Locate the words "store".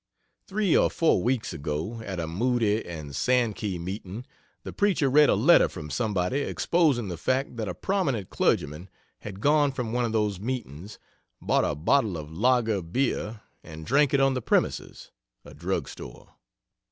15.87-16.33